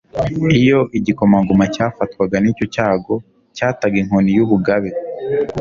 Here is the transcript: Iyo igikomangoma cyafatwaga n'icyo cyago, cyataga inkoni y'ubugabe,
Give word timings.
Iyo 0.59 0.79
igikomangoma 0.97 1.65
cyafatwaga 1.75 2.35
n'icyo 2.39 2.65
cyago, 2.75 3.13
cyataga 3.55 3.95
inkoni 4.01 4.29
y'ubugabe, 4.37 4.89